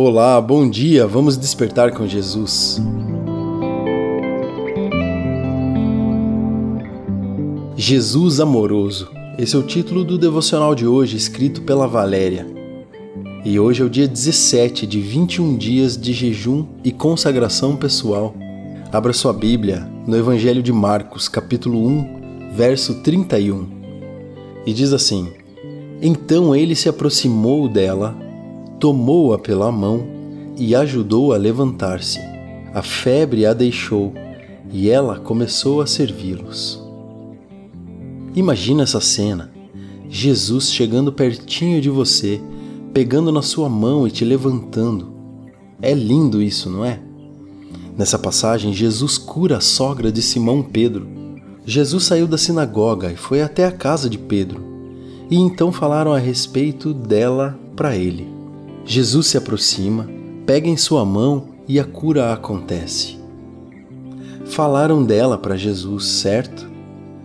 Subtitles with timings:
[0.00, 2.80] Olá, bom dia, vamos despertar com Jesus.
[7.74, 9.10] Jesus Amoroso.
[9.36, 12.46] Esse é o título do devocional de hoje, escrito pela Valéria.
[13.44, 18.36] E hoje é o dia 17 de 21 dias de jejum e consagração pessoal.
[18.92, 23.66] Abra sua Bíblia no Evangelho de Marcos, capítulo 1, verso 31.
[24.64, 25.32] E diz assim:
[26.00, 28.27] Então ele se aproximou dela,
[28.78, 30.06] tomou-a pela mão
[30.56, 32.20] e ajudou a levantar-se.
[32.74, 34.12] A febre a deixou
[34.70, 36.82] e ela começou a servi-los.
[38.34, 39.50] Imagina essa cena:
[40.08, 42.40] Jesus chegando pertinho de você,
[42.92, 45.12] pegando na sua mão e te levantando.
[45.80, 47.00] É lindo isso, não é?
[47.96, 51.08] Nessa passagem, Jesus cura a sogra de Simão Pedro.
[51.64, 54.62] Jesus saiu da sinagoga e foi até a casa de Pedro.
[55.30, 58.37] E então falaram a respeito dela para ele.
[58.90, 60.08] Jesus se aproxima,
[60.46, 63.18] pega em sua mão e a cura acontece.
[64.46, 66.66] Falaram dela para Jesus, certo?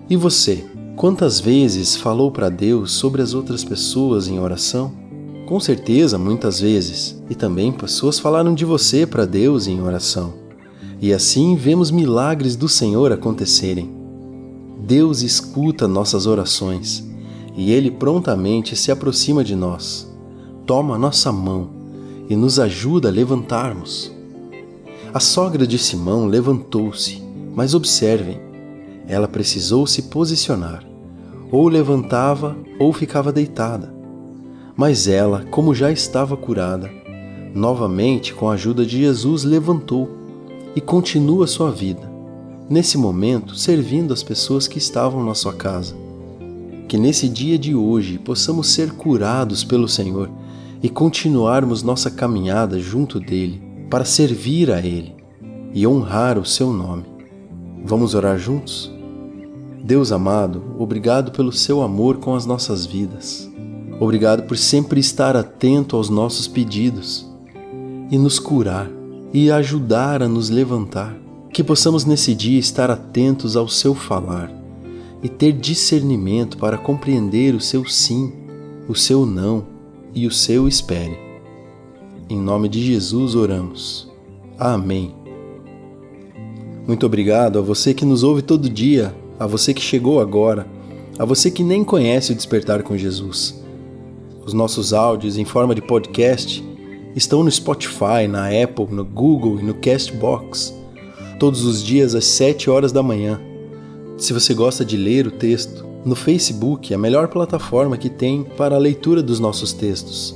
[0.09, 0.65] E você?
[0.97, 4.91] Quantas vezes falou para Deus sobre as outras pessoas em oração?
[5.45, 7.23] Com certeza, muitas vezes.
[7.29, 10.33] E também pessoas falaram de você para Deus em oração.
[11.01, 13.89] E assim vemos milagres do Senhor acontecerem.
[14.85, 17.07] Deus escuta nossas orações
[17.55, 20.12] e Ele prontamente se aproxima de nós,
[20.65, 21.69] toma nossa mão
[22.29, 24.11] e nos ajuda a levantarmos.
[25.13, 27.21] A sogra de Simão levantou-se,
[27.53, 28.39] mas observem,
[29.07, 30.83] ela precisou se posicionar.
[31.51, 33.93] Ou levantava ou ficava deitada.
[34.75, 36.89] Mas ela, como já estava curada,
[37.53, 40.09] novamente, com a ajuda de Jesus, levantou
[40.75, 42.11] e continua sua vida,
[42.67, 45.95] nesse momento servindo as pessoas que estavam na sua casa.
[46.87, 50.29] Que nesse dia de hoje possamos ser curados pelo Senhor
[50.83, 55.15] e continuarmos nossa caminhada junto dele para servir a Ele
[55.73, 57.05] e honrar o seu nome.
[57.85, 58.91] Vamos orar juntos?
[59.81, 63.49] Deus amado, obrigado pelo seu amor com as nossas vidas.
[63.97, 67.25] Obrigado por sempre estar atento aos nossos pedidos
[68.11, 68.89] e nos curar
[69.33, 71.15] e ajudar a nos levantar.
[71.53, 74.51] Que possamos nesse dia estar atentos ao seu falar
[75.21, 78.33] e ter discernimento para compreender o seu sim,
[78.89, 79.72] o seu não
[80.13, 81.17] e o seu espere.
[82.29, 84.11] Em nome de Jesus oramos.
[84.57, 85.13] Amém.
[86.87, 90.65] Muito obrigado a você que nos ouve todo dia a você que chegou agora,
[91.17, 93.61] a você que nem conhece o Despertar com Jesus.
[94.45, 96.63] Os nossos áudios em forma de podcast
[97.15, 100.73] estão no Spotify, na Apple, no Google e no Castbox,
[101.39, 103.39] todos os dias às 7 horas da manhã.
[104.17, 108.75] Se você gosta de ler o texto, no Facebook, a melhor plataforma que tem para
[108.75, 110.35] a leitura dos nossos textos.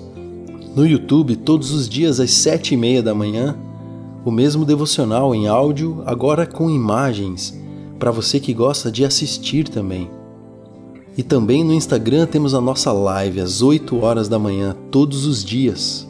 [0.76, 3.58] No YouTube, todos os dias às 7 e meia da manhã,
[4.24, 7.58] o mesmo devocional em áudio, agora com imagens
[7.98, 10.10] para você que gosta de assistir também.
[11.18, 15.44] E também no Instagram temos a nossa live às 8 horas da manhã, todos os
[15.44, 16.08] dias.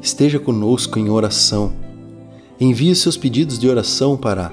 [0.00, 1.72] Esteja conosco em oração.
[2.60, 4.52] Envie seus pedidos de oração para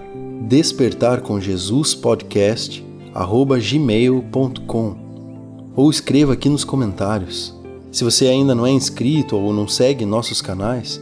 [3.13, 5.03] despertarcomjesuspodcast@gmail.com
[5.75, 7.53] ou escreva aqui nos comentários.
[7.91, 11.01] Se você ainda não é inscrito ou não segue nossos canais,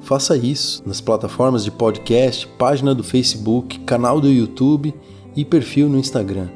[0.00, 4.94] faça isso nas plataformas de podcast, página do Facebook, canal do YouTube
[5.36, 6.48] e perfil no Instagram.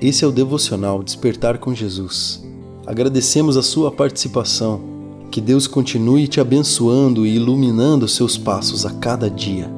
[0.00, 2.44] Esse é o devocional Despertar com Jesus.
[2.86, 4.94] Agradecemos a sua participação.
[5.30, 9.75] Que Deus continue te abençoando e iluminando seus passos a cada dia.